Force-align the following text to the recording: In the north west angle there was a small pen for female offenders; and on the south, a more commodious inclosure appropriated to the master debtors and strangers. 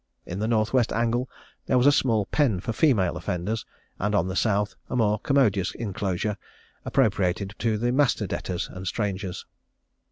In 0.25 0.39
the 0.39 0.47
north 0.47 0.73
west 0.73 0.91
angle 0.91 1.29
there 1.67 1.77
was 1.77 1.85
a 1.85 1.91
small 1.91 2.25
pen 2.25 2.59
for 2.59 2.73
female 2.73 3.15
offenders; 3.17 3.67
and 3.99 4.15
on 4.15 4.27
the 4.27 4.35
south, 4.35 4.73
a 4.89 4.95
more 4.95 5.19
commodious 5.19 5.75
inclosure 5.75 6.37
appropriated 6.83 7.53
to 7.59 7.77
the 7.77 7.91
master 7.91 8.25
debtors 8.25 8.67
and 8.73 8.87
strangers. 8.87 9.45